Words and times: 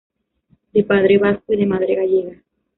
De 0.73 0.83
padre 0.83 1.19
vasco 1.19 1.53
y 1.53 1.57
de 1.57 1.65
madre 1.67 1.93
gallega. 1.93 2.41